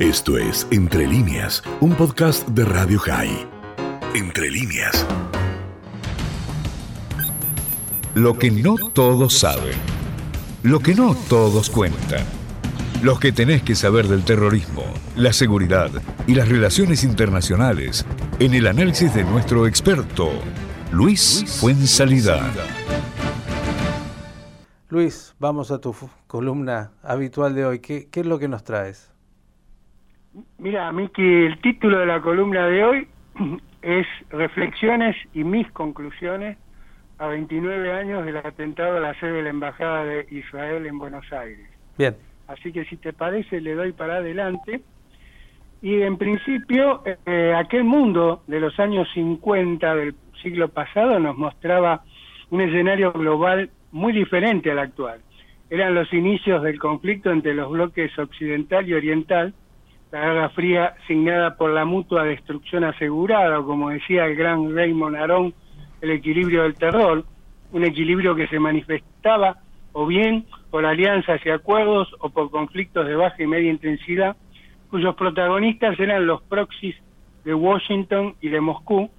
Esto 0.00 0.38
es 0.38 0.66
Entre 0.70 1.06
líneas, 1.06 1.62
un 1.82 1.94
podcast 1.94 2.48
de 2.48 2.64
Radio 2.64 2.98
High. 3.00 3.46
Entre 4.14 4.50
líneas. 4.50 5.06
Lo 8.14 8.38
que 8.38 8.50
no 8.50 8.76
todos 8.94 9.38
saben. 9.38 9.76
Lo 10.62 10.80
que 10.80 10.94
no 10.94 11.14
todos 11.28 11.68
cuentan. 11.68 12.24
Lo 13.02 13.18
que 13.18 13.30
tenés 13.30 13.62
que 13.62 13.74
saber 13.74 14.08
del 14.08 14.24
terrorismo, 14.24 14.84
la 15.16 15.34
seguridad 15.34 15.90
y 16.26 16.34
las 16.34 16.48
relaciones 16.48 17.04
internacionales 17.04 18.06
en 18.38 18.54
el 18.54 18.68
análisis 18.68 19.12
de 19.12 19.24
nuestro 19.24 19.66
experto, 19.66 20.30
Luis 20.92 21.44
Fuensalida. 21.60 22.40
Luis, 24.88 25.34
vamos 25.38 25.70
a 25.70 25.78
tu 25.78 25.94
columna 26.26 26.90
habitual 27.02 27.54
de 27.54 27.66
hoy. 27.66 27.80
¿Qué, 27.80 28.08
es 28.10 28.26
lo 28.26 28.38
que 28.38 28.48
nos 28.48 28.64
traes? 28.64 29.10
Mira, 30.58 30.92
que 31.14 31.46
el 31.46 31.60
título 31.60 31.98
de 31.98 32.06
la 32.06 32.20
columna 32.20 32.66
de 32.66 32.84
hoy 32.84 33.08
es 33.82 34.06
Reflexiones 34.30 35.16
y 35.34 35.44
mis 35.44 35.70
conclusiones 35.72 36.56
a 37.18 37.26
29 37.26 37.92
años 37.92 38.24
del 38.24 38.36
atentado 38.36 38.96
a 38.96 39.00
la 39.00 39.14
sede 39.20 39.32
de 39.32 39.42
la 39.42 39.50
Embajada 39.50 40.04
de 40.04 40.26
Israel 40.30 40.86
en 40.86 40.98
Buenos 40.98 41.30
Aires. 41.32 41.68
Bien. 41.98 42.16
Así 42.48 42.72
que 42.72 42.84
si 42.86 42.96
te 42.96 43.12
parece, 43.12 43.60
le 43.60 43.74
doy 43.74 43.92
para 43.92 44.16
adelante. 44.16 44.80
Y 45.82 46.02
en 46.02 46.16
principio, 46.16 47.02
eh, 47.26 47.54
aquel 47.56 47.84
mundo 47.84 48.42
de 48.46 48.60
los 48.60 48.78
años 48.80 49.08
50 49.14 49.94
del 49.94 50.14
siglo 50.42 50.68
pasado 50.68 51.18
nos 51.18 51.36
mostraba 51.36 52.02
un 52.50 52.60
escenario 52.60 53.12
global 53.12 53.70
muy 53.92 54.12
diferente 54.12 54.70
al 54.70 54.78
actual. 54.78 55.20
Eran 55.68 55.94
los 55.94 56.12
inicios 56.12 56.62
del 56.62 56.78
conflicto 56.78 57.30
entre 57.30 57.54
los 57.54 57.70
bloques 57.70 58.18
occidental 58.18 58.88
y 58.88 58.94
oriental, 58.94 59.54
la 60.12 60.20
Guerra 60.20 60.48
Fría 60.50 60.94
signada 61.06 61.56
por 61.56 61.70
la 61.70 61.84
mutua 61.84 62.24
destrucción 62.24 62.84
asegurada, 62.84 63.60
o 63.60 63.66
como 63.66 63.90
decía 63.90 64.26
el 64.26 64.34
gran 64.34 64.74
Raymond 64.74 65.16
Aron, 65.16 65.54
el 66.00 66.10
equilibrio 66.10 66.64
del 66.64 66.74
terror, 66.74 67.24
un 67.72 67.84
equilibrio 67.84 68.34
que 68.34 68.48
se 68.48 68.58
manifestaba 68.58 69.58
o 69.92 70.06
bien 70.06 70.46
por 70.70 70.84
alianzas 70.84 71.40
y 71.44 71.50
acuerdos 71.50 72.08
o 72.20 72.30
por 72.30 72.50
conflictos 72.50 73.06
de 73.06 73.14
baja 73.14 73.42
y 73.42 73.46
media 73.46 73.70
intensidad, 73.70 74.36
cuyos 74.90 75.14
protagonistas 75.14 75.98
eran 76.00 76.26
los 76.26 76.42
proxies 76.42 76.96
de 77.44 77.54
Washington 77.54 78.34
y 78.40 78.48
de 78.48 78.60
Moscú, 78.60 79.10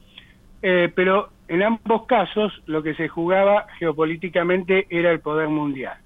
eh, 0.62 0.92
pero 0.94 1.30
en 1.48 1.64
ambos 1.64 2.06
casos 2.06 2.62
lo 2.66 2.84
que 2.84 2.94
se 2.96 3.08
jugaba 3.08 3.68
geopolíticamente 3.80 4.88
era 4.90 5.12
el 5.12 5.22
poder 5.22 5.50
mundial. 5.50 5.98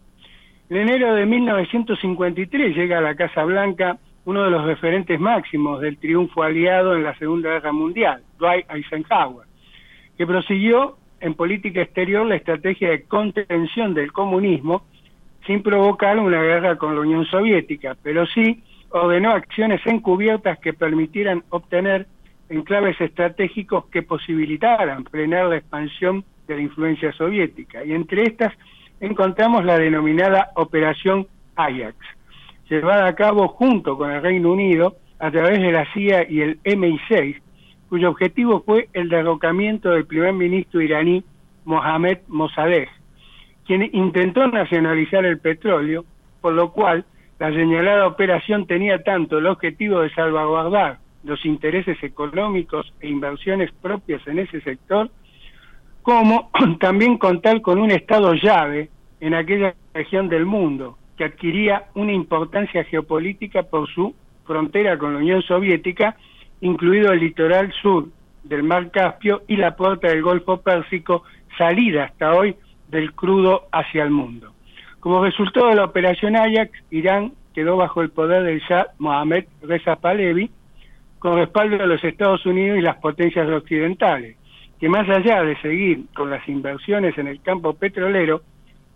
En 0.69 0.77
enero 0.77 1.13
de 1.13 1.25
1953 1.25 2.75
llega 2.75 2.97
a 2.97 3.01
la 3.01 3.15
Casa 3.15 3.43
Blanca 3.43 3.97
uno 4.25 4.43
de 4.43 4.49
los 4.49 4.65
referentes 4.65 5.19
máximos 5.19 5.81
del 5.81 5.97
triunfo 5.97 6.43
aliado 6.43 6.95
en 6.95 7.03
la 7.03 7.15
Segunda 7.17 7.49
Guerra 7.51 7.71
Mundial, 7.71 8.23
Dwight 8.37 8.65
Eisenhower, 8.69 9.47
que 10.17 10.25
prosiguió 10.25 10.97
en 11.19 11.35
política 11.35 11.81
exterior 11.81 12.25
la 12.25 12.35
estrategia 12.35 12.89
de 12.89 13.03
contención 13.03 13.93
del 13.93 14.11
comunismo 14.11 14.83
sin 15.45 15.61
provocar 15.61 16.17
una 16.17 16.41
guerra 16.41 16.75
con 16.77 16.95
la 16.95 17.01
Unión 17.01 17.25
Soviética, 17.25 17.95
pero 18.01 18.25
sí 18.25 18.63
ordenó 18.89 19.31
acciones 19.31 19.81
encubiertas 19.85 20.57
que 20.59 20.73
permitieran 20.73 21.43
obtener 21.49 22.07
enclaves 22.49 22.99
estratégicos 22.99 23.85
que 23.87 24.03
posibilitaran 24.03 25.05
frenar 25.05 25.45
la 25.45 25.57
expansión 25.57 26.23
de 26.47 26.55
la 26.55 26.61
influencia 26.61 27.11
soviética. 27.13 27.83
Y 27.83 27.93
entre 27.93 28.23
estas 28.23 28.53
encontramos 28.99 29.65
la 29.65 29.77
denominada 29.77 30.51
Operación 30.55 31.27
Ajax, 31.55 31.95
llevada 32.69 33.07
a 33.07 33.15
cabo 33.15 33.47
junto 33.47 33.97
con 33.97 34.11
el 34.11 34.21
Reino 34.21 34.51
Unido 34.51 34.95
a 35.19 35.31
través 35.31 35.61
de 35.61 35.71
la 35.71 35.85
CIA 35.93 36.29
y 36.29 36.41
el 36.41 36.61
MI6, 36.63 37.41
cuyo 37.89 38.09
objetivo 38.09 38.63
fue 38.65 38.89
el 38.93 39.09
derrocamiento 39.09 39.91
del 39.91 40.05
primer 40.05 40.33
ministro 40.33 40.81
iraní 40.81 41.23
Mohamed 41.65 42.19
Mossadegh, 42.27 42.89
quien 43.65 43.89
intentó 43.93 44.47
nacionalizar 44.47 45.25
el 45.25 45.39
petróleo, 45.39 46.05
por 46.41 46.53
lo 46.53 46.71
cual 46.71 47.05
la 47.39 47.51
señalada 47.51 48.07
operación 48.07 48.65
tenía 48.65 49.03
tanto 49.03 49.37
el 49.37 49.47
objetivo 49.47 50.01
de 50.01 50.09
salvaguardar 50.11 50.99
los 51.23 51.43
intereses 51.45 52.01
económicos 52.03 52.93
e 53.01 53.09
inversiones 53.09 53.71
propias 53.81 54.25
en 54.27 54.39
ese 54.39 54.61
sector, 54.61 55.09
como 56.01 56.51
también 56.79 57.17
contar 57.17 57.61
con 57.61 57.79
un 57.79 57.91
Estado 57.91 58.33
llave 58.33 58.89
en 59.19 59.33
aquella 59.33 59.73
región 59.93 60.29
del 60.29 60.45
mundo, 60.45 60.97
que 61.17 61.25
adquiría 61.25 61.85
una 61.95 62.13
importancia 62.13 62.83
geopolítica 62.83 63.63
por 63.63 63.89
su 63.89 64.15
frontera 64.45 64.97
con 64.97 65.13
la 65.13 65.19
Unión 65.19 65.41
Soviética, 65.41 66.15
incluido 66.61 67.11
el 67.11 67.19
litoral 67.19 67.71
sur 67.81 68.07
del 68.43 68.63
Mar 68.63 68.91
Caspio 68.91 69.41
y 69.47 69.55
la 69.55 69.75
puerta 69.75 70.07
del 70.07 70.21
Golfo 70.21 70.61
Pérsico, 70.61 71.23
salida 71.57 72.05
hasta 72.05 72.33
hoy 72.33 72.55
del 72.89 73.13
crudo 73.13 73.67
hacia 73.71 74.03
el 74.03 74.11
mundo. 74.11 74.53
Como 74.99 75.23
resultado 75.23 75.67
de 75.67 75.75
la 75.75 75.85
operación 75.85 76.35
Ajax, 76.35 76.71
Irán 76.91 77.33
quedó 77.53 77.77
bajo 77.77 78.01
el 78.01 78.09
poder 78.09 78.43
del 78.43 78.59
Shah 78.59 78.87
Mohammed 78.99 79.45
Reza 79.61 79.95
Pahlavi, 79.95 80.51
con 81.19 81.37
respaldo 81.37 81.77
de 81.77 81.87
los 81.87 82.03
Estados 82.03 82.45
Unidos 82.45 82.77
y 82.77 82.81
las 82.81 82.97
potencias 82.97 83.49
occidentales, 83.49 84.35
que 84.79 84.89
más 84.89 85.09
allá 85.09 85.41
de 85.43 85.55
seguir 85.61 86.05
con 86.13 86.29
las 86.29 86.47
inversiones 86.47 87.17
en 87.17 87.27
el 87.27 87.41
campo 87.41 87.73
petrolero, 87.73 88.41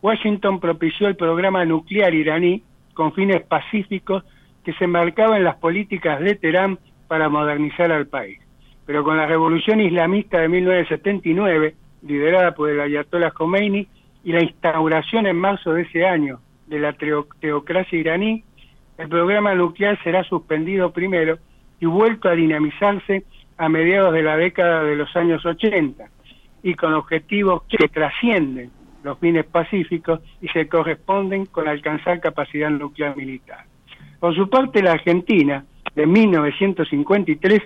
Washington 0.01 0.59
propició 0.59 1.07
el 1.07 1.15
programa 1.15 1.65
nuclear 1.65 2.13
iraní 2.13 2.63
con 2.93 3.13
fines 3.13 3.41
pacíficos 3.43 4.23
que 4.63 4.73
se 4.73 4.85
enmarcaba 4.85 5.37
en 5.37 5.43
las 5.43 5.55
políticas 5.57 6.19
de 6.19 6.35
Teherán 6.35 6.79
para 7.07 7.29
modernizar 7.29 7.91
al 7.91 8.07
país. 8.07 8.39
Pero 8.85 9.03
con 9.03 9.17
la 9.17 9.25
revolución 9.25 9.81
islamista 9.81 10.39
de 10.39 10.49
1979, 10.49 11.75
liderada 12.03 12.53
por 12.53 12.69
el 12.69 12.79
ayatollah 12.79 13.31
Khomeini, 13.31 13.87
y 14.23 14.31
la 14.31 14.43
instauración 14.43 15.27
en 15.27 15.37
marzo 15.37 15.73
de 15.73 15.83
ese 15.83 16.05
año 16.05 16.39
de 16.67 16.79
la 16.79 16.93
teocracia 16.93 17.97
iraní, 17.97 18.43
el 18.97 19.07
programa 19.07 19.55
nuclear 19.55 19.97
será 20.03 20.23
suspendido 20.23 20.91
primero 20.91 21.37
y 21.79 21.85
vuelto 21.85 22.27
a 22.27 22.33
dinamizarse 22.33 23.23
a 23.57 23.69
mediados 23.69 24.13
de 24.13 24.23
la 24.23 24.35
década 24.37 24.83
de 24.83 24.95
los 24.95 25.16
años 25.16 25.45
80 25.45 26.05
y 26.63 26.75
con 26.75 26.93
objetivos 26.93 27.63
que 27.63 27.87
trascienden 27.87 28.71
los 29.03 29.17
fines 29.19 29.45
pacíficos 29.45 30.19
y 30.41 30.47
se 30.49 30.67
corresponden 30.67 31.45
con 31.45 31.67
alcanzar 31.67 32.19
capacidad 32.19 32.69
nuclear 32.69 33.15
militar. 33.15 33.65
Por 34.19 34.35
su 34.35 34.49
parte, 34.49 34.81
la 34.81 34.93
Argentina, 34.93 35.65
de 35.95 36.05
1953, 36.05 37.61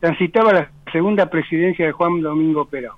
transitaba 0.00 0.52
la 0.52 0.70
segunda 0.92 1.28
presidencia 1.28 1.86
de 1.86 1.92
Juan 1.92 2.20
Domingo 2.20 2.66
Perón, 2.66 2.96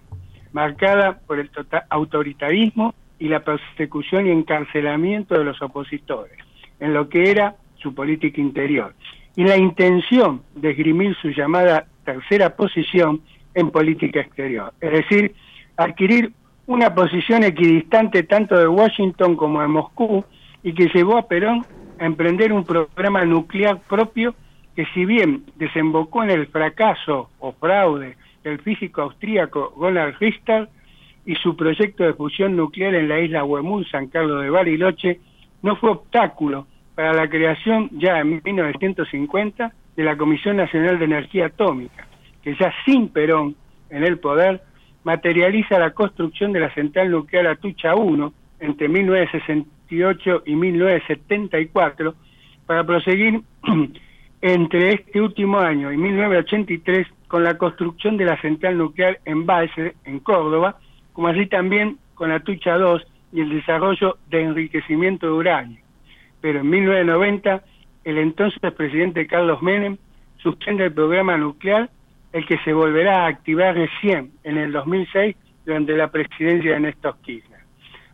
marcada 0.53 1.19
por 1.27 1.39
el 1.39 1.51
total 1.51 1.83
autoritarismo 1.91 2.95
y 3.19 3.29
la 3.29 3.41
persecución 3.41 4.27
y 4.27 4.31
encarcelamiento 4.31 5.37
de 5.37 5.45
los 5.45 5.61
opositores, 5.61 6.39
en 6.79 6.95
lo 6.95 7.09
que 7.09 7.31
era 7.31 7.57
su 7.77 7.95
política 7.95 8.41
interior, 8.41 8.95
y 9.37 9.45
la 9.45 9.57
intención 9.57 10.43
de 10.55 10.71
esgrimir 10.71 11.17
su 11.17 11.31
llamada 11.31 11.87
tercera 12.05 12.57
posición 12.57 13.23
en 13.55 13.71
política 13.71 14.21
exterior, 14.21 14.73
es 14.81 14.93
decir, 14.93 15.35
adquirir 15.77 16.33
una 16.67 16.95
posición 16.95 17.45
equidistante 17.45 18.23
tanto 18.23 18.57
de 18.57 18.69
Washington 18.69 19.37
como 19.37 19.61
de 19.61 19.69
Moscú 19.69 20.25
y 20.63 20.73
que 20.75 20.89
llevó 20.95 21.19
a 21.19 21.27
Perón 21.27 21.65
a 21.99 22.07
emprender 22.07 22.53
un 22.53 22.65
programa 22.65 23.25
nuclear 23.25 23.81
propio 23.89 24.35
que 24.77 24.87
si 24.95 25.05
bien 25.05 25.45
desembocó 25.57 26.23
en 26.23 26.31
el 26.31 26.47
fracaso 26.47 27.31
o 27.39 27.53
fraude 27.53 28.17
del 28.45 28.61
físico 28.61 29.03
austríaco 29.03 29.75
Ronald 29.77 30.17
Richter 30.19 30.69
y 31.27 31.35
su 31.35 31.57
proyecto 31.57 32.05
de 32.05 32.15
fusión 32.15 32.57
nuclear 32.57 32.95
en 32.95 33.09
la 33.09 33.21
isla 33.21 33.45
Huemul, 33.45 33.87
San 33.91 34.07
Carlos 34.07 34.43
de 34.43 34.51
Bariloche, 34.51 35.21
no 35.63 35.77
fue 35.77 35.91
obstáculo 35.91 36.67
para 36.95 37.13
la 37.13 37.29
creación 37.29 37.91
ya 37.93 38.21
en 38.21 38.41
1950 38.43 39.73
de 39.97 40.05
la 40.05 40.17
Comisión 40.17 40.57
Nacional 40.57 40.99
de 40.99 41.05
Energía 41.05 41.47
Atómica, 41.47 42.07
que 42.43 42.55
ya 42.57 42.73
sin 42.85 43.09
Perón 43.09 43.55
en 43.91 44.05
el 44.05 44.19
poder 44.19 44.63
materializa 45.05 45.79
la 45.79 45.93
construcción 45.93 46.53
de 46.53 46.61
la 46.61 46.75
central 46.75 47.11
nuclear 47.11 47.47
Atucha 47.47 47.95
1 47.95 48.33
entre 48.61 48.89
1968 48.89 50.43
y 50.47 50.55
1974 50.55 52.15
para 52.67 52.85
proseguir 52.85 53.41
entre 54.43 54.93
este 54.93 55.21
último 55.21 55.59
año 55.59 55.93
y 55.93 55.97
1983 55.97 57.07
con 57.29 57.45
la 57.45 57.57
construcción 57.57 58.17
de 58.17 58.25
la 58.25 58.41
central 58.41 58.77
nuclear 58.77 59.21
en 59.25 59.47
Valse, 59.47 59.95
en 60.05 60.21
Córdoba, 60.21 60.79
como 61.13 61.29
así 61.29 61.47
también 61.47 61.99
con 62.15 62.33
Atucha 62.33 62.77
2 62.77 63.07
y 63.33 63.41
el 63.41 63.51
desarrollo 63.51 64.19
de 64.29 64.43
enriquecimiento 64.43 65.27
de 65.27 65.33
uranio. 65.33 65.81
Pero 66.41 66.61
en 66.61 66.71
1990 66.71 67.63
el 68.05 68.19
entonces 68.19 68.61
presidente 68.73 69.27
Carlos 69.27 69.63
Menem 69.63 69.97
suspende 70.39 70.87
el 70.87 70.93
programa 70.93 71.37
nuclear, 71.37 71.91
el 72.33 72.47
que 72.47 72.59
se 72.59 72.73
volverá 72.73 73.25
a 73.25 73.29
activar 73.29 73.75
recién 73.75 74.33
en 74.45 74.59
el 74.59 74.73
2006 74.73 75.37
durante 75.65 75.97
la 75.97 76.11
presidencia 76.11 76.73
de 76.73 76.81
Néstor 76.81 77.17
Kirchner. 77.23 77.61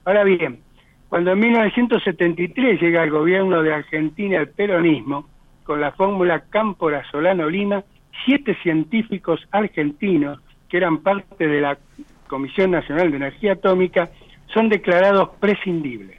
Ahora 0.05 0.25
bien, 0.25 0.61
cuando 1.09 1.33
en 1.33 1.39
1973 1.39 2.81
llega 2.81 3.03
al 3.03 3.11
gobierno 3.11 3.63
de 3.63 3.75
Argentina 3.75 4.39
el 4.39 4.49
peronismo, 4.49 5.29
con 5.65 5.81
la 5.81 5.93
fórmula 5.93 6.45
Cámpora 6.49 7.05
Solano 7.11 7.49
Lima, 7.49 7.85
siete 8.25 8.57
científicos 8.63 9.41
argentinos 9.51 10.41
que 10.69 10.77
eran 10.77 10.99
parte 10.99 11.47
de 11.47 11.61
la 11.61 11.79
Comisión 12.27 12.73
Nacional 12.73 13.11
de 13.11 13.17
Energía 13.19 13.53
Atómica 13.53 14.11
son 14.53 14.69
declarados 14.69 15.31
prescindibles 15.41 16.19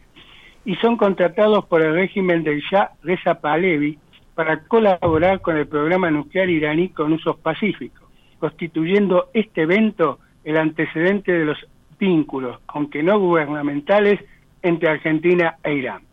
y 0.63 0.75
son 0.75 0.97
contratados 0.97 1.65
por 1.65 1.81
el 1.81 1.93
régimen 1.93 2.43
del 2.43 2.61
Shah 2.61 2.91
Reza 3.03 3.35
Pahlavi 3.35 3.97
para 4.37 4.59
colaborar 4.65 5.41
con 5.41 5.57
el 5.57 5.65
programa 5.65 6.11
nuclear 6.11 6.47
iraní 6.47 6.89
con 6.89 7.11
usos 7.11 7.37
pacíficos, 7.39 8.07
constituyendo 8.37 9.31
este 9.33 9.63
evento 9.63 10.19
el 10.43 10.57
antecedente 10.57 11.31
de 11.31 11.43
los 11.43 11.57
vínculos, 11.97 12.59
aunque 12.67 13.01
no 13.01 13.17
gubernamentales, 13.17 14.19
entre 14.61 14.91
Argentina 14.91 15.55
e 15.63 15.73
Irán. 15.73 16.03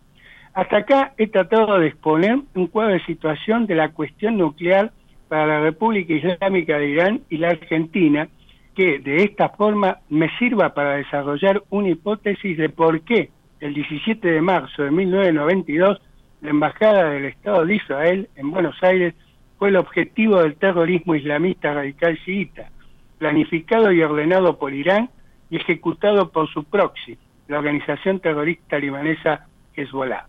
Hasta 0.54 0.78
acá 0.78 1.12
he 1.18 1.26
tratado 1.26 1.78
de 1.78 1.88
exponer 1.88 2.38
un 2.54 2.68
cuadro 2.68 2.94
de 2.94 3.04
situación 3.04 3.66
de 3.66 3.74
la 3.74 3.90
cuestión 3.90 4.38
nuclear 4.38 4.90
para 5.28 5.46
la 5.46 5.60
República 5.60 6.14
Islámica 6.14 6.78
de 6.78 6.88
Irán 6.88 7.20
y 7.28 7.36
la 7.36 7.50
Argentina, 7.50 8.28
que 8.74 9.00
de 9.00 9.16
esta 9.16 9.50
forma 9.50 9.98
me 10.08 10.30
sirva 10.38 10.72
para 10.72 10.96
desarrollar 10.96 11.62
una 11.68 11.90
hipótesis 11.90 12.56
de 12.56 12.70
por 12.70 13.02
qué 13.02 13.28
el 13.60 13.74
17 13.74 14.26
de 14.26 14.40
marzo 14.40 14.82
de 14.82 14.90
1992 14.90 16.00
la 16.44 16.50
Embajada 16.50 17.08
del 17.08 17.24
Estado 17.24 17.64
de 17.64 17.74
Israel 17.74 18.28
en 18.36 18.50
Buenos 18.50 18.76
Aires 18.82 19.14
fue 19.58 19.70
el 19.70 19.76
objetivo 19.76 20.42
del 20.42 20.56
terrorismo 20.56 21.14
islamista 21.14 21.72
radical 21.72 22.18
chiita, 22.22 22.68
planificado 23.16 23.90
y 23.90 24.02
ordenado 24.02 24.58
por 24.58 24.74
Irán 24.74 25.08
y 25.48 25.56
ejecutado 25.56 26.30
por 26.30 26.46
su 26.52 26.64
proxy, 26.64 27.16
la 27.48 27.58
organización 27.58 28.20
terrorista 28.20 28.78
libanesa 28.78 29.46
Hezbollah. 29.74 30.26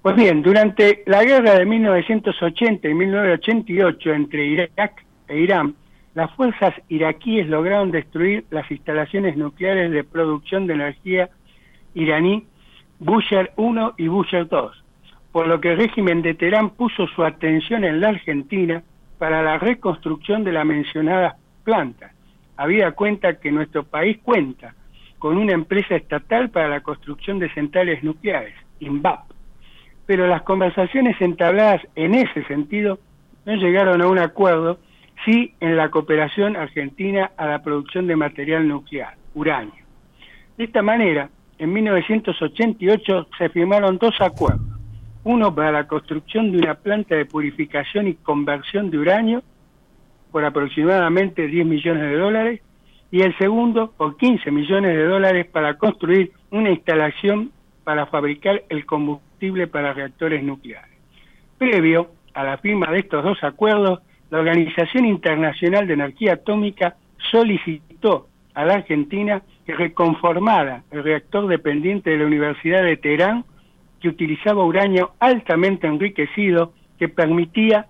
Pues 0.00 0.14
bien, 0.14 0.42
durante 0.42 1.02
la 1.06 1.24
guerra 1.24 1.58
de 1.58 1.66
1980 1.66 2.88
y 2.88 2.94
1988 2.94 4.12
entre 4.12 4.46
Irak 4.46 5.04
e 5.26 5.40
Irán, 5.40 5.74
las 6.14 6.32
fuerzas 6.36 6.72
iraquíes 6.88 7.48
lograron 7.48 7.90
destruir 7.90 8.44
las 8.50 8.70
instalaciones 8.70 9.36
nucleares 9.36 9.90
de 9.90 10.04
producción 10.04 10.68
de 10.68 10.74
energía 10.74 11.30
iraní 11.94 12.46
Bushehr 13.00 13.50
1 13.56 13.94
y 13.96 14.08
Bushehr 14.08 14.46
2, 14.46 14.79
por 15.32 15.46
lo 15.46 15.60
que 15.60 15.72
el 15.72 15.78
régimen 15.78 16.22
de 16.22 16.34
Teherán 16.34 16.70
puso 16.70 17.06
su 17.08 17.24
atención 17.24 17.84
en 17.84 18.00
la 18.00 18.08
Argentina 18.08 18.82
para 19.18 19.42
la 19.42 19.58
reconstrucción 19.58 20.44
de 20.44 20.52
la 20.52 20.64
mencionada 20.64 21.36
planta. 21.64 22.12
Había 22.56 22.92
cuenta 22.92 23.38
que 23.38 23.52
nuestro 23.52 23.84
país 23.84 24.18
cuenta 24.22 24.74
con 25.18 25.36
una 25.36 25.52
empresa 25.52 25.94
estatal 25.94 26.50
para 26.50 26.68
la 26.68 26.80
construcción 26.80 27.38
de 27.38 27.52
centrales 27.52 28.02
nucleares, 28.02 28.54
INVAP, 28.80 29.30
pero 30.06 30.26
las 30.26 30.42
conversaciones 30.42 31.20
entabladas 31.20 31.82
en 31.94 32.14
ese 32.14 32.42
sentido 32.44 32.98
no 33.44 33.54
llegaron 33.54 34.02
a 34.02 34.08
un 34.08 34.18
acuerdo 34.18 34.78
sí 35.24 35.54
en 35.60 35.76
la 35.76 35.90
cooperación 35.90 36.56
argentina 36.56 37.30
a 37.36 37.46
la 37.46 37.62
producción 37.62 38.06
de 38.06 38.16
material 38.16 38.66
nuclear, 38.66 39.14
uranio. 39.34 39.84
De 40.56 40.64
esta 40.64 40.82
manera, 40.82 41.28
en 41.58 41.72
1988 41.72 43.28
se 43.36 43.48
firmaron 43.50 43.98
dos 43.98 44.14
acuerdos, 44.20 44.79
uno 45.24 45.54
para 45.54 45.72
la 45.72 45.86
construcción 45.86 46.50
de 46.50 46.58
una 46.58 46.74
planta 46.74 47.14
de 47.14 47.26
purificación 47.26 48.08
y 48.08 48.14
conversión 48.14 48.90
de 48.90 48.98
uranio 48.98 49.42
por 50.30 50.44
aproximadamente 50.44 51.46
10 51.46 51.66
millones 51.66 52.02
de 52.02 52.16
dólares 52.16 52.60
y 53.10 53.22
el 53.22 53.36
segundo 53.38 53.90
por 53.90 54.16
15 54.16 54.50
millones 54.50 54.96
de 54.96 55.04
dólares 55.04 55.46
para 55.46 55.76
construir 55.76 56.32
una 56.50 56.70
instalación 56.70 57.50
para 57.84 58.06
fabricar 58.06 58.62
el 58.68 58.86
combustible 58.86 59.66
para 59.66 59.92
reactores 59.92 60.42
nucleares. 60.42 60.96
Previo 61.58 62.12
a 62.34 62.44
la 62.44 62.58
firma 62.58 62.90
de 62.90 63.00
estos 63.00 63.24
dos 63.24 63.42
acuerdos, 63.42 64.00
la 64.30 64.38
Organización 64.38 65.06
Internacional 65.06 65.86
de 65.86 65.94
Energía 65.94 66.34
Atómica 66.34 66.96
solicitó 67.30 68.28
a 68.54 68.64
la 68.64 68.74
Argentina 68.74 69.42
que 69.66 69.74
reconformara 69.74 70.84
el 70.90 71.02
reactor 71.02 71.48
dependiente 71.48 72.10
de 72.10 72.18
la 72.18 72.26
Universidad 72.26 72.82
de 72.82 72.96
Teherán 72.96 73.44
que 74.00 74.08
utilizaba 74.08 74.64
uranio 74.64 75.12
altamente 75.20 75.86
enriquecido 75.86 76.72
que 76.98 77.08
permitía 77.08 77.86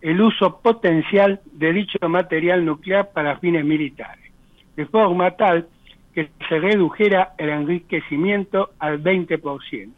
el 0.00 0.20
uso 0.20 0.60
potencial 0.60 1.40
de 1.52 1.72
dicho 1.72 1.98
material 2.08 2.64
nuclear 2.64 3.10
para 3.12 3.38
fines 3.38 3.64
militares, 3.64 4.32
de 4.76 4.86
forma 4.86 5.32
tal 5.32 5.68
que 6.14 6.30
se 6.48 6.58
redujera 6.58 7.34
el 7.38 7.50
enriquecimiento 7.50 8.70
al 8.78 9.02
20%, 9.02 9.90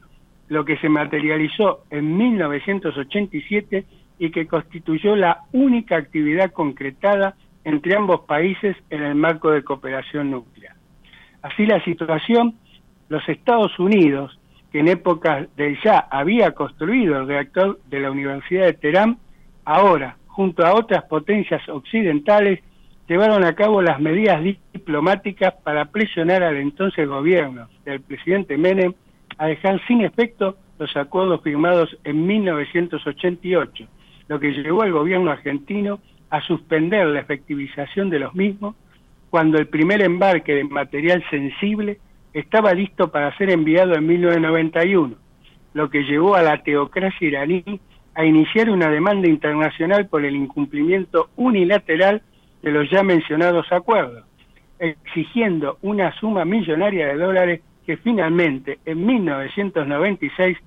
lo 0.48 0.64
que 0.64 0.78
se 0.78 0.88
materializó 0.88 1.84
en 1.90 2.16
1987 2.16 3.84
y 4.18 4.30
que 4.30 4.46
constituyó 4.46 5.16
la 5.16 5.42
única 5.52 5.96
actividad 5.96 6.52
concretada 6.52 7.36
entre 7.64 7.96
ambos 7.96 8.20
países 8.20 8.76
en 8.90 9.02
el 9.02 9.14
marco 9.14 9.50
de 9.50 9.62
cooperación 9.62 10.30
nuclear. 10.30 10.74
Así 11.42 11.66
la 11.66 11.82
situación, 11.84 12.54
los 13.08 13.26
Estados 13.28 13.78
Unidos, 13.78 14.39
que 14.70 14.80
en 14.80 14.88
épocas 14.88 15.48
del 15.56 15.78
ya 15.82 15.98
había 16.10 16.52
construido 16.52 17.18
el 17.18 17.26
reactor 17.26 17.80
de 17.88 18.00
la 18.00 18.10
Universidad 18.10 18.66
de 18.66 18.74
Teherán, 18.74 19.18
ahora, 19.64 20.16
junto 20.26 20.64
a 20.64 20.74
otras 20.74 21.04
potencias 21.04 21.68
occidentales, 21.68 22.60
llevaron 23.08 23.44
a 23.44 23.54
cabo 23.54 23.82
las 23.82 24.00
medidas 24.00 24.42
diplomáticas 24.72 25.54
para 25.64 25.86
presionar 25.86 26.42
al 26.42 26.56
entonces 26.56 27.08
gobierno 27.08 27.68
del 27.84 28.00
presidente 28.00 28.56
Menem 28.56 28.94
a 29.38 29.46
dejar 29.46 29.80
sin 29.86 30.02
efecto 30.02 30.56
los 30.78 30.96
acuerdos 30.96 31.42
firmados 31.42 31.96
en 32.04 32.26
1988 32.26 33.88
lo 34.30 34.38
que 34.38 34.52
llevó 34.52 34.82
al 34.82 34.92
gobierno 34.92 35.32
argentino 35.32 35.98
a 36.30 36.40
suspender 36.42 37.04
la 37.08 37.18
efectivización 37.18 38.10
de 38.10 38.20
los 38.20 38.32
mismos 38.32 38.76
cuando 39.28 39.58
el 39.58 39.66
primer 39.66 40.02
embarque 40.02 40.54
de 40.54 40.62
material 40.62 41.24
sensible 41.30 41.98
estaba 42.32 42.72
listo 42.74 43.10
para 43.10 43.36
ser 43.36 43.50
enviado 43.50 43.94
en 43.94 44.06
1991, 44.06 45.16
lo 45.74 45.90
que 45.90 46.02
llevó 46.02 46.34
a 46.34 46.42
la 46.42 46.62
teocracia 46.62 47.28
iraní 47.28 47.80
a 48.14 48.24
iniciar 48.24 48.70
una 48.70 48.90
demanda 48.90 49.28
internacional 49.28 50.08
por 50.08 50.24
el 50.24 50.36
incumplimiento 50.36 51.30
unilateral 51.36 52.22
de 52.62 52.72
los 52.72 52.90
ya 52.90 53.02
mencionados 53.02 53.70
acuerdos, 53.72 54.24
exigiendo 54.78 55.78
una 55.82 56.12
suma 56.18 56.44
millonaria 56.44 57.06
de 57.08 57.14
dólares 57.14 57.60
que 57.86 57.96
finalmente 57.96 58.78
en 58.84 59.06
1996 59.06 60.58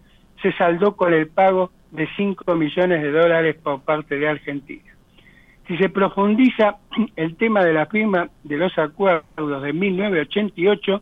se 0.42 0.52
saldó 0.54 0.96
con 0.96 1.14
el 1.14 1.28
pago 1.28 1.72
de 1.92 2.08
5 2.18 2.56
millones 2.56 3.02
de 3.02 3.12
dólares 3.12 3.56
por 3.62 3.82
parte 3.82 4.18
de 4.18 4.28
Argentina. 4.28 4.92
Si 5.68 5.78
se 5.78 5.90
profundiza 5.90 6.78
el 7.16 7.36
tema 7.36 7.64
de 7.64 7.74
la 7.74 7.86
firma 7.86 8.30
de 8.44 8.58
los 8.58 8.78
acuerdos 8.78 9.62
de 9.62 9.74
1988, 9.74 11.02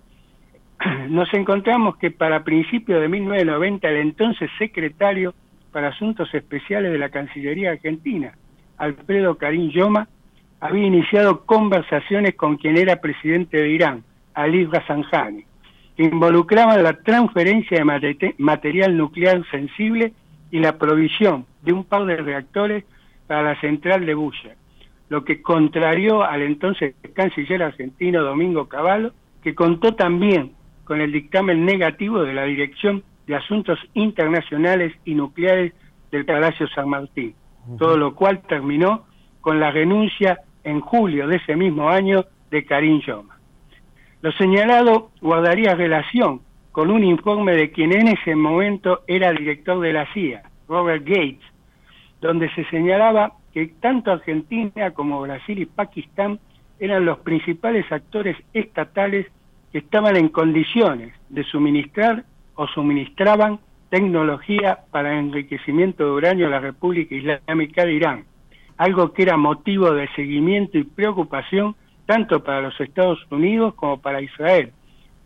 nos 1.09 1.33
encontramos 1.33 1.97
que 1.97 2.11
para 2.11 2.43
principios 2.43 3.01
de 3.01 3.07
1990 3.07 3.89
el 3.89 3.97
entonces 3.97 4.49
secretario 4.57 5.33
para 5.71 5.89
Asuntos 5.89 6.33
Especiales 6.33 6.91
de 6.91 6.97
la 6.97 7.09
Cancillería 7.09 7.71
Argentina, 7.71 8.33
Alfredo 8.77 9.37
Karim 9.37 9.69
Yoma, 9.69 10.07
había 10.59 10.85
iniciado 10.85 11.45
conversaciones 11.45 12.35
con 12.35 12.57
quien 12.57 12.77
era 12.77 12.97
presidente 12.97 13.57
de 13.57 13.69
Irán, 13.69 14.03
Ali 14.33 14.65
Razanjani, 14.65 15.45
que 15.95 16.03
involucraban 16.03 16.83
la 16.83 16.93
transferencia 16.93 17.79
de 17.79 18.35
material 18.37 18.97
nuclear 18.97 19.43
sensible 19.49 20.13
y 20.51 20.59
la 20.59 20.77
provisión 20.77 21.45
de 21.61 21.73
un 21.73 21.83
par 21.83 22.05
de 22.05 22.17
reactores 22.17 22.83
para 23.27 23.43
la 23.43 23.59
central 23.61 24.05
de 24.05 24.13
Busher, 24.13 24.55
lo 25.09 25.23
que 25.23 25.41
contrarió 25.41 26.23
al 26.23 26.41
entonces 26.41 26.95
canciller 27.13 27.63
argentino 27.63 28.23
Domingo 28.23 28.67
Cavallo, 28.67 29.13
que 29.41 29.55
contó 29.55 29.95
también 29.95 30.51
con 30.83 31.01
el 31.01 31.11
dictamen 31.11 31.65
negativo 31.65 32.23
de 32.23 32.33
la 32.33 32.45
Dirección 32.45 33.03
de 33.27 33.35
Asuntos 33.35 33.79
Internacionales 33.93 34.93
y 35.05 35.15
Nucleares 35.15 35.73
del 36.11 36.25
Palacio 36.25 36.67
San 36.69 36.89
Martín, 36.89 37.35
todo 37.77 37.97
lo 37.97 38.15
cual 38.15 38.41
terminó 38.41 39.05
con 39.39 39.59
la 39.59 39.71
renuncia 39.71 40.39
en 40.63 40.81
julio 40.81 41.27
de 41.27 41.37
ese 41.37 41.55
mismo 41.55 41.89
año 41.89 42.25
de 42.49 42.65
Karim 42.65 43.01
Yoma. 43.01 43.37
Lo 44.21 44.31
señalado 44.33 45.11
guardaría 45.21 45.73
relación 45.73 46.41
con 46.71 46.91
un 46.91 47.03
informe 47.03 47.53
de 47.53 47.71
quien 47.71 47.91
en 47.91 48.09
ese 48.09 48.35
momento 48.35 49.01
era 49.07 49.31
director 49.31 49.79
de 49.79 49.93
la 49.93 50.11
CIA, 50.13 50.43
Robert 50.67 51.03
Gates, 51.03 51.43
donde 52.21 52.49
se 52.53 52.63
señalaba 52.65 53.33
que 53.53 53.67
tanto 53.79 54.11
Argentina 54.11 54.91
como 54.91 55.21
Brasil 55.21 55.59
y 55.59 55.65
Pakistán 55.65 56.39
eran 56.79 57.05
los 57.05 57.19
principales 57.19 57.91
actores 57.91 58.37
estatales 58.53 59.27
estaban 59.73 60.15
en 60.17 60.29
condiciones 60.29 61.13
de 61.29 61.43
suministrar 61.43 62.25
o 62.55 62.67
suministraban 62.67 63.59
tecnología 63.89 64.79
para 64.91 65.19
enriquecimiento 65.19 66.05
de 66.05 66.11
uranio 66.11 66.47
a 66.47 66.51
la 66.51 66.59
República 66.59 67.15
Islámica 67.15 67.85
de 67.85 67.93
Irán, 67.93 68.25
algo 68.77 69.13
que 69.13 69.23
era 69.23 69.37
motivo 69.37 69.91
de 69.91 70.07
seguimiento 70.15 70.77
y 70.77 70.83
preocupación 70.83 71.75
tanto 72.05 72.43
para 72.43 72.61
los 72.61 72.79
Estados 72.79 73.19
Unidos 73.29 73.73
como 73.75 74.01
para 74.01 74.21
Israel, 74.21 74.71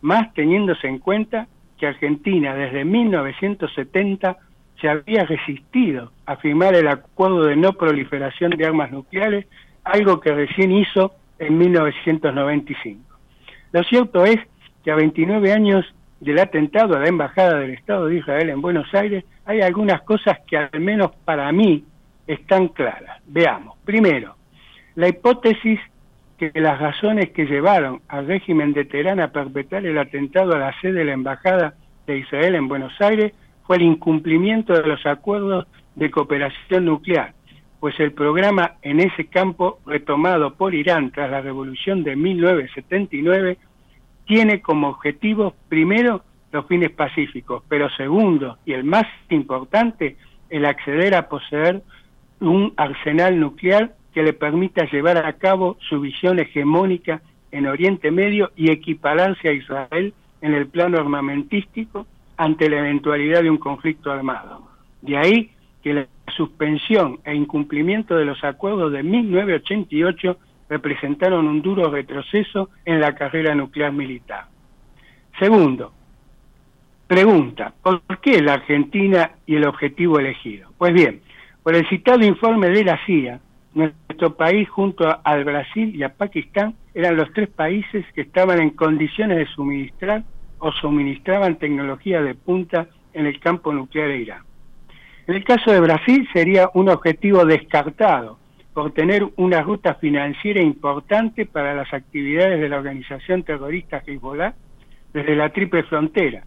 más 0.02 0.32
teniéndose 0.34 0.86
en 0.86 0.98
cuenta 0.98 1.48
que 1.78 1.86
Argentina 1.86 2.54
desde 2.54 2.84
1970 2.84 4.36
se 4.80 4.88
había 4.88 5.24
resistido 5.24 6.12
a 6.26 6.36
firmar 6.36 6.74
el 6.74 6.88
acuerdo 6.88 7.44
de 7.44 7.56
no 7.56 7.72
proliferación 7.72 8.50
de 8.50 8.66
armas 8.66 8.90
nucleares, 8.90 9.46
algo 9.84 10.20
que 10.20 10.32
recién 10.32 10.72
hizo 10.72 11.12
en 11.38 11.56
1995. 11.56 13.05
Lo 13.76 13.84
cierto 13.84 14.24
es 14.24 14.38
que 14.82 14.90
a 14.90 14.94
29 14.94 15.52
años 15.52 15.84
del 16.20 16.38
atentado 16.38 16.96
a 16.96 17.00
la 17.00 17.08
Embajada 17.08 17.58
del 17.58 17.72
Estado 17.72 18.06
de 18.06 18.16
Israel 18.16 18.48
en 18.48 18.62
Buenos 18.62 18.86
Aires, 18.94 19.22
hay 19.44 19.60
algunas 19.60 20.00
cosas 20.00 20.38
que 20.46 20.56
al 20.56 20.80
menos 20.80 21.10
para 21.26 21.52
mí 21.52 21.84
están 22.26 22.68
claras. 22.68 23.20
Veamos. 23.26 23.76
Primero, 23.84 24.34
la 24.94 25.08
hipótesis 25.08 25.78
que 26.38 26.52
las 26.54 26.78
razones 26.80 27.32
que 27.32 27.44
llevaron 27.44 28.00
al 28.08 28.26
régimen 28.26 28.72
de 28.72 28.86
Teherán 28.86 29.20
a 29.20 29.30
perpetrar 29.30 29.84
el 29.84 29.98
atentado 29.98 30.54
a 30.54 30.58
la 30.58 30.80
sede 30.80 31.00
de 31.00 31.04
la 31.04 31.12
Embajada 31.12 31.74
de 32.06 32.16
Israel 32.16 32.54
en 32.54 32.68
Buenos 32.68 32.98
Aires 32.98 33.34
fue 33.66 33.76
el 33.76 33.82
incumplimiento 33.82 34.72
de 34.72 34.88
los 34.88 35.04
acuerdos 35.04 35.66
de 35.96 36.10
cooperación 36.10 36.86
nuclear, 36.86 37.34
pues 37.78 38.00
el 38.00 38.12
programa 38.12 38.76
en 38.80 39.00
ese 39.00 39.26
campo 39.26 39.80
retomado 39.84 40.54
por 40.54 40.74
Irán 40.74 41.10
tras 41.10 41.30
la 41.30 41.42
revolución 41.42 42.04
de 42.04 42.16
1979 42.16 43.58
tiene 44.26 44.60
como 44.60 44.88
objetivo 44.88 45.54
primero 45.68 46.22
los 46.52 46.66
fines 46.66 46.90
pacíficos, 46.90 47.62
pero 47.68 47.88
segundo 47.90 48.58
y 48.64 48.72
el 48.72 48.84
más 48.84 49.06
importante, 49.30 50.16
el 50.50 50.64
acceder 50.64 51.14
a 51.14 51.28
poseer 51.28 51.82
un 52.40 52.72
arsenal 52.76 53.38
nuclear 53.38 53.94
que 54.12 54.22
le 54.22 54.32
permita 54.32 54.88
llevar 54.90 55.18
a 55.18 55.32
cabo 55.34 55.76
su 55.88 56.00
visión 56.00 56.38
hegemónica 56.38 57.22
en 57.50 57.66
Oriente 57.66 58.10
Medio 58.10 58.50
y 58.56 58.70
equipararse 58.70 59.48
a 59.48 59.52
Israel 59.52 60.14
en 60.40 60.54
el 60.54 60.66
plano 60.68 60.98
armamentístico 60.98 62.06
ante 62.36 62.68
la 62.68 62.78
eventualidad 62.78 63.42
de 63.42 63.50
un 63.50 63.58
conflicto 63.58 64.10
armado. 64.10 64.62
De 65.02 65.16
ahí 65.16 65.50
que 65.82 65.94
la 65.94 66.06
suspensión 66.36 67.20
e 67.24 67.34
incumplimiento 67.34 68.16
de 68.16 68.24
los 68.24 68.42
acuerdos 68.44 68.92
de 68.92 69.02
1988 69.02 70.38
representaron 70.68 71.46
un 71.46 71.62
duro 71.62 71.90
retroceso 71.90 72.70
en 72.84 73.00
la 73.00 73.14
carrera 73.14 73.54
nuclear 73.54 73.92
militar. 73.92 74.46
Segundo, 75.38 75.92
pregunta, 77.06 77.72
¿por 77.82 78.02
qué 78.20 78.40
la 78.40 78.54
Argentina 78.54 79.32
y 79.46 79.56
el 79.56 79.66
objetivo 79.66 80.18
elegido? 80.18 80.70
Pues 80.78 80.92
bien, 80.92 81.20
por 81.62 81.74
el 81.74 81.88
citado 81.88 82.24
informe 82.24 82.68
de 82.68 82.84
la 82.84 82.98
CIA, 83.06 83.40
nuestro 83.74 84.34
país 84.34 84.68
junto 84.68 85.04
al 85.22 85.44
Brasil 85.44 85.94
y 85.94 86.02
a 86.02 86.14
Pakistán 86.14 86.74
eran 86.94 87.16
los 87.16 87.30
tres 87.32 87.48
países 87.48 88.06
que 88.14 88.22
estaban 88.22 88.60
en 88.60 88.70
condiciones 88.70 89.36
de 89.36 89.46
suministrar 89.46 90.24
o 90.58 90.72
suministraban 90.72 91.56
tecnología 91.56 92.22
de 92.22 92.34
punta 92.34 92.86
en 93.12 93.26
el 93.26 93.38
campo 93.38 93.72
nuclear 93.72 94.08
de 94.08 94.18
Irán. 94.18 94.42
En 95.26 95.34
el 95.34 95.44
caso 95.44 95.70
de 95.72 95.80
Brasil 95.80 96.26
sería 96.32 96.70
un 96.72 96.88
objetivo 96.88 97.44
descartado 97.44 98.38
por 98.76 98.92
tener 98.92 99.26
una 99.36 99.62
ruta 99.62 99.94
financiera 99.94 100.60
importante 100.60 101.46
para 101.46 101.74
las 101.74 101.94
actividades 101.94 102.60
de 102.60 102.68
la 102.68 102.76
organización 102.76 103.42
terrorista 103.42 104.02
Hezbollah 104.06 104.52
desde 105.14 105.34
la 105.34 105.48
triple 105.48 105.82
frontera. 105.84 106.44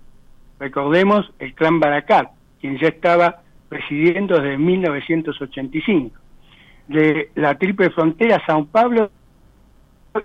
Recordemos 0.60 1.34
el 1.40 1.56
clan 1.56 1.80
Barakat, 1.80 2.30
quien 2.62 2.78
ya 2.78 2.90
estaba 2.90 3.42
presidiendo 3.68 4.40
desde 4.40 4.60
1985. 4.60 6.16
De 6.90 7.32
la 7.34 7.56
triple 7.56 7.90
frontera 7.90 8.36
a 8.36 8.46
Sao 8.46 8.64
Pablo 8.68 9.10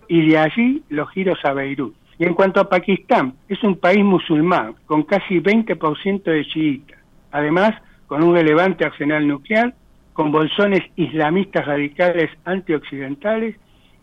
y 0.06 0.28
de 0.28 0.36
allí 0.36 0.82
los 0.90 1.10
giros 1.12 1.38
a 1.42 1.54
Beirut. 1.54 1.94
Y 2.18 2.26
en 2.26 2.34
cuanto 2.34 2.60
a 2.60 2.68
Pakistán, 2.68 3.32
es 3.48 3.64
un 3.64 3.78
país 3.78 4.04
musulmán 4.04 4.74
con 4.84 5.04
casi 5.04 5.40
20% 5.40 6.22
de 6.22 6.44
chiitas, 6.44 6.98
además 7.30 7.72
con 8.06 8.22
un 8.22 8.34
relevante 8.34 8.84
arsenal 8.84 9.26
nuclear 9.26 9.72
con 10.14 10.32
bolsones 10.32 10.80
islamistas 10.96 11.66
radicales 11.66 12.30
antioccidentales 12.44 13.56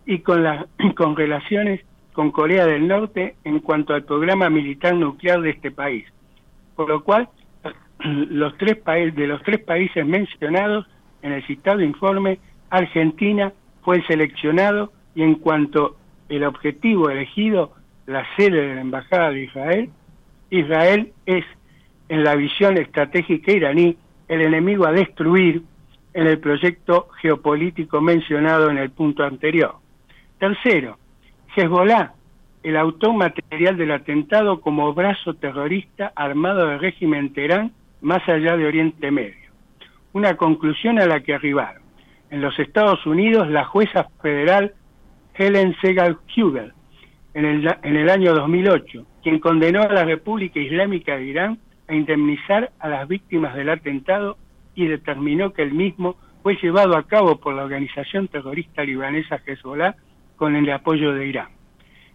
y 0.06 0.20
con, 0.20 0.44
la, 0.44 0.68
con 0.96 1.16
relaciones 1.16 1.82
con 2.14 2.32
Corea 2.32 2.66
del 2.66 2.88
Norte 2.88 3.36
en 3.46 3.60
cuanto 3.60 3.94
al 3.94 4.04
programa 4.04 4.50
militar 4.50 4.94
nuclear 4.94 5.42
de 5.42 5.52
este 5.52 5.72
país. 5.72 6.06
Por 6.76 6.90
lo 6.90 7.04
cual, 7.04 7.30
los 8.04 8.56
tres 8.58 8.78
países, 8.78 9.16
de 9.16 9.28
los 9.28 9.42
tres 9.42 9.64
países 9.64 10.06
mencionados 10.06 10.86
en 11.22 11.32
el 11.32 11.46
citado 11.48 11.82
informe, 11.82 12.40
Argentina 12.70 13.54
fue 13.82 14.04
seleccionado 14.06 14.92
y 15.16 15.24
en 15.24 15.36
cuanto 15.36 15.96
el 16.28 16.44
objetivo 16.44 17.10
elegido, 17.10 17.74
la 18.06 18.26
sede 18.36 18.68
de 18.68 18.76
la 18.76 18.82
Embajada 18.82 19.32
de 19.32 19.44
Israel, 19.44 19.90
Israel 20.50 21.14
es, 21.26 21.46
en 22.10 22.24
la 22.26 22.36
visión 22.36 22.78
estratégica 22.78 23.54
iraní, 23.54 23.96
el 24.28 24.42
enemigo 24.42 24.86
a 24.86 24.92
destruir 24.92 25.64
en 26.14 26.28
el 26.28 26.40
proyecto 26.40 27.08
geopolítico 27.22 28.02
mencionado 28.02 28.70
en 28.70 28.78
el 28.78 28.92
punto 28.92 29.24
anterior. 29.24 29.76
Tercero, 30.40 30.98
Hezbollah, 31.56 32.14
el 32.64 32.78
autor 32.78 33.14
material 33.14 33.78
del 33.78 33.92
atentado 33.92 34.62
como 34.62 34.94
brazo 34.94 35.34
terrorista 35.36 36.12
armado 36.16 36.68
del 36.68 36.80
régimen 36.80 37.34
Teherán 37.34 37.72
más 38.02 38.28
allá 38.28 38.58
de 38.58 38.66
Oriente 38.66 39.12
Medio. 39.12 39.52
Una 40.14 40.36
conclusión 40.36 41.00
a 41.00 41.06
la 41.06 41.22
que 41.22 41.34
arribaron. 41.34 41.82
En 42.30 42.42
los 42.42 42.58
Estados 42.60 43.06
Unidos, 43.06 43.48
la 43.50 43.66
jueza 43.66 44.08
federal 44.22 44.74
Helen 45.36 45.76
Segal 45.82 46.18
Hugel, 46.36 46.74
en 47.34 47.46
el, 47.46 47.78
en 47.84 47.96
el 47.96 48.10
año 48.10 48.34
2008, 48.34 49.06
quien 49.24 49.40
condenó 49.40 49.82
a 49.82 49.94
la 49.94 50.04
República 50.04 50.60
Islámica 50.60 51.16
de 51.16 51.26
Irán 51.26 51.60
a 51.88 51.96
indemnizar 51.96 52.72
a 52.80 52.90
las 52.90 53.08
víctimas 53.08 53.56
del 53.56 53.70
atentado 53.70 54.38
y 54.76 54.88
determinó 54.88 55.54
que 55.54 55.64
el 55.64 55.74
mismo 55.74 56.16
fue 56.44 56.58
llevado 56.62 56.98
a 56.98 57.04
cabo 57.04 57.40
por 57.40 57.54
la 57.54 57.64
organización 57.64 58.28
terrorista 58.28 58.84
libanesa 58.84 59.40
Hezbollah 59.46 59.96
con 60.36 60.56
el 60.56 60.70
apoyo 60.72 61.14
de 61.14 61.28
Irán. 61.28 61.50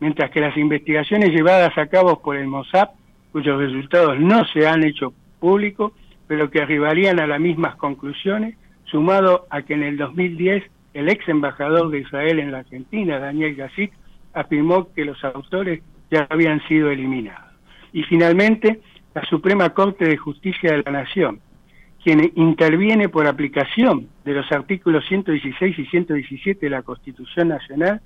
Mientras 0.01 0.31
que 0.31 0.41
las 0.41 0.57
investigaciones 0.57 1.31
llevadas 1.31 1.77
a 1.79 1.87
cabo 1.87 2.21
por 2.21 2.37
el 2.37 2.47
Mossad, 2.47 2.89
cuyos 3.33 3.59
resultados 3.59 4.19
no 4.19 4.45
se 4.47 4.67
han 4.67 4.85
hecho 4.85 5.13
públicos, 5.39 5.93
pero 6.27 6.51
que 6.51 6.61
arribarían 6.61 7.21
a 7.21 7.27
las 7.27 7.41
mismas 7.41 7.77
conclusiones, 7.77 8.57
sumado 8.85 9.47
a 9.51 9.63
que 9.63 9.75
en 9.75 9.85
el 9.85 9.97
2010 9.97 10.65
el 10.95 11.09
ex 11.09 11.29
embajador 11.29 11.91
de 11.91 12.01
Israel 12.01 12.39
en 12.41 12.53
la 12.53 12.59
Argentina, 12.59 13.19
Daniel 13.19 13.55
Gassit, 13.55 13.93
afirmó 14.33 14.93
que 14.93 15.05
los 15.05 15.23
autores 15.25 15.83
ya 16.11 16.27
habían 16.31 16.67
sido 16.69 16.91
eliminados. 16.91 17.53
Y 17.93 18.03
finalmente, 18.05 18.81
la 19.15 19.25
Suprema 19.25 19.71
Corte 19.71 20.07
de 20.07 20.17
Justicia 20.17 20.73
de 20.73 20.83
la 20.85 20.93
Nación, 20.93 21.41
quien 22.07 22.31
interviene 22.37 23.09
por 23.09 23.27
aplicación 23.27 24.07
de 24.25 24.33
los 24.33 24.53
artículos 24.53 25.05
116 25.09 25.77
y 25.77 25.87
117 25.87 26.67
de 26.67 26.71
la 26.71 26.83
Constitución 26.83 27.49
Nacional, 27.49 28.01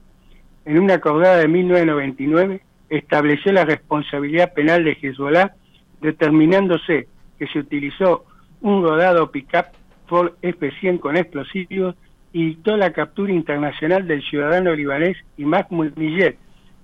en 0.64 0.78
una 0.78 0.94
acordada 0.94 1.36
de 1.36 1.48
1999 1.48 2.62
estableció 2.88 3.52
la 3.52 3.66
responsabilidad 3.66 4.54
penal 4.54 4.84
de 4.84 4.96
Hezbollah, 4.98 5.52
determinándose 6.00 7.08
que 7.38 7.46
se 7.48 7.58
utilizó 7.58 8.24
un 8.62 8.82
rodado 8.82 9.30
pickup 9.30 9.66
Ford 10.06 10.32
F-100 10.40 10.98
con 10.98 11.18
explosivos 11.18 11.94
y 12.32 12.46
dictó 12.46 12.78
la 12.78 12.94
captura 12.94 13.34
internacional 13.34 14.08
del 14.08 14.22
ciudadano 14.22 14.74
libanés 14.74 15.18
Mahmoud 15.36 15.92
Millet 15.96 16.38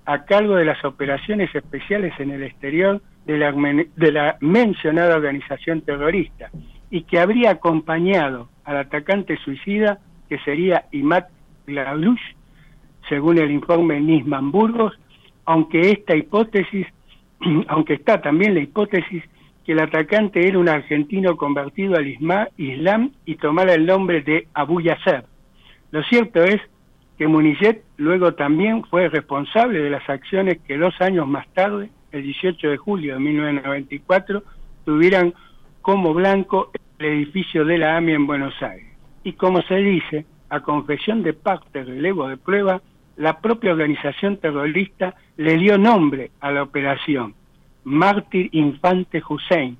a 0.05 0.23
cargo 0.23 0.53
de 0.53 0.65
las 0.65 0.85
operaciones 0.85 1.49
especiales 1.55 2.13
en 2.19 2.29
el 2.29 2.43
exterior 2.43 3.01
de 3.25 3.39
la, 3.39 3.51
de 3.95 4.11
la 4.11 4.37
mencionada 4.39 5.15
organización 5.15 5.81
terrorista 5.81 6.51
y 6.89 7.03
que 7.03 7.19
habría 7.19 7.51
acompañado 7.51 8.49
al 8.63 8.77
atacante 8.77 9.37
suicida 9.37 9.99
que 10.29 10.39
sería 10.39 10.85
Imad 10.91 11.25
Glavlush, 11.65 12.21
según 13.09 13.37
el 13.37 13.51
informe 13.51 13.99
Nisman 13.99 14.51
Burgos, 14.51 14.93
aunque 15.45 15.91
esta 15.91 16.15
hipótesis, 16.15 16.87
aunque 17.67 17.95
está 17.95 18.21
también 18.21 18.53
la 18.53 18.61
hipótesis 18.61 19.23
que 19.65 19.73
el 19.73 19.79
atacante 19.79 20.47
era 20.47 20.59
un 20.59 20.69
argentino 20.69 21.35
convertido 21.35 21.97
al 21.97 22.07
Islam 22.07 23.11
y 23.25 23.35
tomara 23.35 23.73
el 23.73 23.85
nombre 23.85 24.21
de 24.21 24.47
Abu 24.53 24.79
Yasser. 24.79 25.25
Lo 25.91 26.03
cierto 26.03 26.41
es 26.41 26.61
que 27.17 27.27
Munillet 27.27 27.83
luego 27.97 28.33
también 28.33 28.85
fue 28.85 29.09
responsable 29.09 29.81
de 29.81 29.89
las 29.89 30.07
acciones 30.09 30.59
que 30.65 30.77
dos 30.77 30.93
años 31.01 31.27
más 31.27 31.47
tarde, 31.53 31.89
el 32.13 32.23
18 32.23 32.69
de 32.69 32.77
julio 32.77 33.15
de 33.15 33.19
1994, 33.19 34.43
tuvieran 34.85 35.33
como 35.87 36.13
blanco 36.13 36.69
el 36.99 37.05
edificio 37.05 37.63
de 37.63 37.77
la 37.77 37.95
AMI 37.95 38.11
en 38.11 38.27
Buenos 38.27 38.61
Aires. 38.61 38.91
Y 39.23 39.31
como 39.31 39.61
se 39.61 39.75
dice, 39.75 40.25
a 40.49 40.59
confesión 40.59 41.23
de 41.23 41.31
parte 41.31 41.81
relevo 41.81 42.27
de 42.27 42.35
prueba, 42.35 42.81
la 43.15 43.39
propia 43.39 43.71
organización 43.71 44.35
terrorista 44.35 45.15
le 45.37 45.55
dio 45.55 45.77
nombre 45.77 46.31
a 46.41 46.51
la 46.51 46.63
operación, 46.63 47.35
Mártir 47.85 48.49
Infante 48.51 49.23
Hussein, 49.29 49.77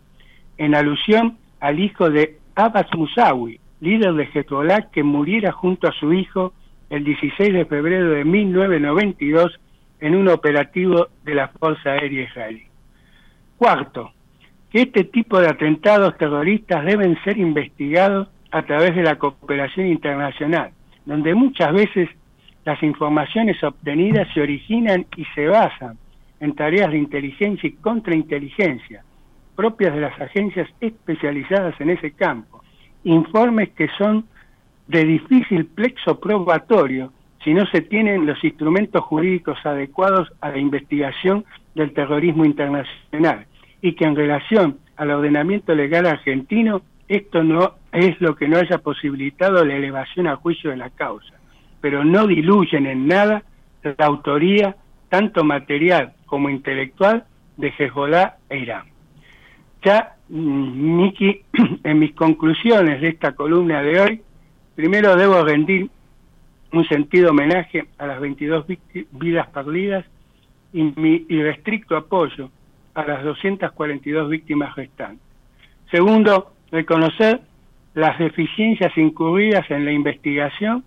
en 0.58 0.76
alusión 0.76 1.40
al 1.60 1.78
hijo 1.78 2.10
de 2.10 2.40
Abbas 2.56 2.88
Musawi, 2.96 3.60
líder 3.82 4.14
de 4.14 4.30
Hezbollah 4.34 4.90
que 4.90 5.04
muriera 5.04 5.52
junto 5.52 5.90
a 5.90 5.92
su 5.92 6.14
hijo 6.14 6.54
el 6.90 7.04
16 7.04 7.54
de 7.54 7.66
febrero 7.66 8.12
de 8.12 8.24
1992 8.24 9.60
en 10.00 10.16
un 10.16 10.30
operativo 10.30 11.10
de 11.26 11.36
la 11.36 11.50
Fuerza 11.50 11.90
Aérea 11.90 12.24
Israelí. 12.24 12.64
Cuarto, 13.58 14.14
que 14.72 14.82
este 14.82 15.06
tipo 15.06 15.40
de 15.40 15.48
atentados 15.48 16.18
terroristas 16.18 16.86
deben 16.86 17.18
ser 17.24 17.38
investigados 17.38 18.28
a 18.52 18.64
través 18.64 18.96
de 18.96 19.04
la 19.04 19.18
cooperación 19.18 19.88
internacional, 19.88 20.72
donde 21.06 21.34
muchas 21.34 21.74
veces 21.74 22.10
las 22.66 22.82
informaciones 22.84 23.64
obtenidas 23.64 24.28
se 24.34 24.42
originan 24.42 25.06
y 25.16 25.26
se 25.36 25.48
basan 25.48 25.98
en 26.40 26.54
tareas 26.54 26.92
de 26.92 26.98
inteligencia 26.98 27.68
y 27.68 27.74
contrainteligencia 27.74 29.04
propias 29.56 29.96
de 29.96 30.02
las 30.02 30.22
agencias 30.22 30.70
especializadas 30.80 31.80
en 31.82 31.90
ese 31.90 32.12
campo, 32.12 32.62
informes 33.04 33.70
que 33.70 33.88
son 33.98 34.26
de 34.88 35.04
difícil 35.04 35.66
plexo 35.66 36.20
probatorio 36.20 37.12
si 37.44 37.54
no 37.54 37.66
se 37.68 37.82
tienen 37.82 38.26
los 38.26 38.44
instrumentos 38.44 39.04
jurídicos 39.04 39.58
adecuados 39.66 40.32
a 40.42 40.50
la 40.50 40.60
investigación 40.60 41.44
del 41.74 41.94
terrorismo 41.94 42.46
internacional 42.46 43.48
y 43.88 43.94
que 43.94 44.03
en 44.03 44.17
relación 44.17 44.79
al 44.98 45.12
ordenamiento 45.12 45.74
legal 45.74 46.08
argentino 46.08 46.82
esto 47.08 47.41
no 47.41 47.75
es 47.94 48.20
lo 48.20 48.36
que 48.36 48.50
no 48.50 48.58
haya 48.58 48.79
posibilitado 48.79 49.63
la 49.63 49.75
elevación 49.75 50.27
a 50.27 50.36
juicio 50.36 50.72
de 50.72 50.75
la 50.75 50.89
causa, 50.89 51.36
pero 51.79 52.03
no 52.03 52.27
diluyen 52.27 52.86
en 52.86 53.08
nada 53.08 53.44
la 53.84 54.06
autoría 54.06 54.75
tanto 55.08 55.46
material 55.46 56.12
como 56.25 56.50
intelectual 56.50 57.24
de 57.56 57.74
Hezbollah 57.77 58.36
e 58.50 58.58
Irán. 58.58 58.88
Ya, 59.86 60.17
mm, 60.27 60.98
Miki, 60.98 61.44
en 61.86 62.00
mis 62.00 62.13
conclusiones 62.13 63.00
de 63.00 63.08
esta 63.08 63.36
columna 63.36 63.82
de 63.82 64.01
hoy, 64.01 64.22
primero 64.75 65.15
debo 65.15 65.46
rendir 65.46 65.89
un 66.74 66.86
sentido 66.89 67.29
homenaje 67.29 67.88
a 67.98 68.06
las 68.06 68.20
22 68.20 68.65
vidas 69.12 69.48
perdidas 69.48 70.03
y 70.74 70.84
mi 70.98 71.25
irrestricto 71.29 71.96
apoyo 71.96 72.51
a 72.98 73.06
las 73.06 73.24
242 73.24 74.27
víctimas 74.27 74.75
restantes. 74.75 75.24
Segundo, 75.92 76.54
reconocer 76.72 77.42
las 77.94 78.18
deficiencias 78.18 78.98
incurridas 78.98 79.70
en 79.70 79.86
la 79.86 79.92
investigación 79.92 80.84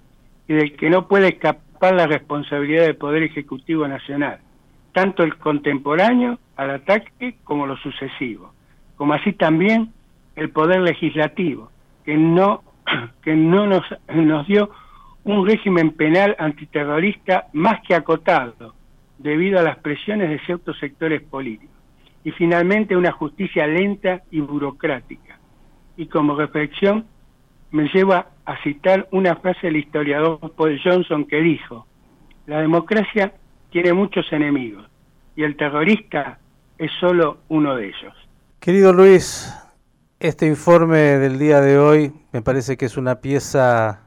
y 0.48 0.54
del 0.54 0.76
que 0.76 0.90
no 0.90 1.06
puede 1.06 1.28
escapar 1.28 1.94
la 1.94 2.08
responsabilidad 2.08 2.82
del 2.82 2.96
Poder 2.96 3.22
Ejecutivo 3.22 3.86
Nacional, 3.86 4.40
tanto 4.92 5.22
el 5.22 5.36
contemporáneo 5.36 6.40
al 6.56 6.70
ataque 6.70 7.36
como 7.44 7.64
lo 7.68 7.76
sucesivo, 7.76 8.52
como 8.96 9.14
así 9.14 9.32
también 9.32 9.92
el 10.34 10.50
Poder 10.50 10.80
Legislativo, 10.80 11.70
que 12.04 12.16
no, 12.16 12.64
que 13.22 13.36
no 13.36 13.68
nos, 13.68 13.84
nos 14.12 14.48
dio 14.48 14.70
un 15.22 15.46
régimen 15.46 15.92
penal 15.92 16.34
antiterrorista 16.40 17.46
más 17.52 17.80
que 17.86 17.94
acotado, 17.94 18.74
debido 19.18 19.60
a 19.60 19.62
las 19.62 19.78
presiones 19.78 20.28
de 20.28 20.40
ciertos 20.40 20.76
sectores 20.80 21.22
políticos. 21.22 21.69
Y 22.24 22.32
finalmente 22.32 22.96
una 22.96 23.12
justicia 23.12 23.66
lenta 23.66 24.22
y 24.30 24.40
burocrática, 24.40 25.38
y 25.96 26.06
como 26.06 26.36
reflexión 26.36 27.06
me 27.70 27.88
lleva 27.88 28.26
a 28.44 28.62
citar 28.62 29.08
una 29.10 29.36
frase 29.36 29.68
del 29.68 29.76
historiador 29.76 30.38
Paul 30.56 30.78
Johnson 30.82 31.24
que 31.24 31.40
dijo, 31.40 31.86
la 32.46 32.60
democracia 32.60 33.32
tiene 33.70 33.92
muchos 33.92 34.30
enemigos 34.32 34.86
y 35.36 35.44
el 35.44 35.56
terrorista 35.56 36.38
es 36.78 36.90
solo 36.98 37.38
uno 37.48 37.76
de 37.76 37.88
ellos. 37.88 38.14
Querido 38.58 38.92
Luis, 38.92 39.54
este 40.18 40.46
informe 40.46 40.98
del 40.98 41.38
día 41.38 41.60
de 41.60 41.78
hoy 41.78 42.12
me 42.32 42.42
parece 42.42 42.76
que 42.76 42.86
es 42.86 42.96
una 42.96 43.20
pieza 43.20 44.02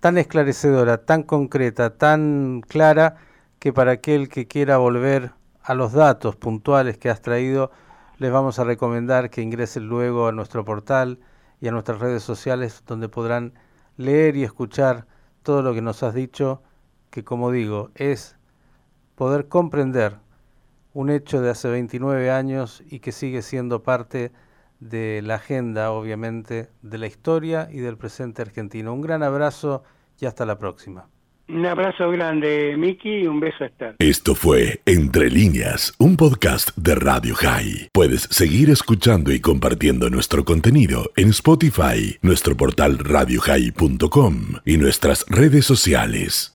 tan 0.00 0.18
esclarecedora, 0.18 1.04
tan 1.04 1.22
concreta, 1.22 1.96
tan 1.96 2.62
clara, 2.66 3.16
que 3.58 3.72
para 3.72 3.92
aquel 3.92 4.28
que 4.28 4.48
quiera 4.48 4.78
volver 4.78 5.30
a 5.62 5.74
los 5.74 5.92
datos 5.92 6.36
puntuales 6.36 6.98
que 6.98 7.10
has 7.10 7.22
traído, 7.22 7.70
les 8.18 8.30
vamos 8.30 8.58
a 8.58 8.64
recomendar 8.64 9.30
que 9.30 9.42
ingresen 9.42 9.88
luego 9.88 10.28
a 10.28 10.32
nuestro 10.32 10.64
portal 10.64 11.18
y 11.60 11.68
a 11.68 11.72
nuestras 11.72 12.00
redes 12.00 12.22
sociales 12.22 12.82
donde 12.86 13.08
podrán 13.08 13.54
leer 13.96 14.36
y 14.36 14.44
escuchar 14.44 15.06
todo 15.42 15.62
lo 15.62 15.74
que 15.74 15.82
nos 15.82 16.02
has 16.02 16.14
dicho, 16.14 16.62
que 17.10 17.24
como 17.24 17.50
digo, 17.50 17.90
es 17.94 18.36
poder 19.14 19.48
comprender 19.48 20.18
un 20.94 21.10
hecho 21.10 21.40
de 21.40 21.50
hace 21.50 21.68
29 21.68 22.30
años 22.30 22.82
y 22.88 23.00
que 23.00 23.12
sigue 23.12 23.42
siendo 23.42 23.82
parte 23.82 24.32
de 24.80 25.22
la 25.22 25.36
agenda, 25.36 25.92
obviamente, 25.92 26.70
de 26.82 26.98
la 26.98 27.06
historia 27.06 27.68
y 27.70 27.78
del 27.78 27.96
presente 27.96 28.42
argentino. 28.42 28.92
Un 28.92 29.00
gran 29.00 29.22
abrazo 29.22 29.84
y 30.18 30.26
hasta 30.26 30.44
la 30.44 30.58
próxima. 30.58 31.11
Un 31.48 31.66
abrazo 31.66 32.10
grande, 32.10 32.76
Miki, 32.78 33.20
y 33.20 33.26
un 33.26 33.40
beso 33.40 33.64
a 33.64 33.66
estar. 33.66 33.96
Esto 33.98 34.34
fue 34.34 34.80
Entre 34.86 35.30
líneas, 35.30 35.92
un 35.98 36.16
podcast 36.16 36.70
de 36.76 36.94
Radio 36.94 37.34
High. 37.34 37.90
Puedes 37.92 38.22
seguir 38.30 38.70
escuchando 38.70 39.32
y 39.32 39.40
compartiendo 39.40 40.08
nuestro 40.08 40.44
contenido 40.44 41.10
en 41.16 41.30
Spotify, 41.30 42.16
nuestro 42.22 42.56
portal 42.56 42.98
radiohigh.com 42.98 44.36
y 44.64 44.76
nuestras 44.76 45.26
redes 45.28 45.66
sociales. 45.66 46.50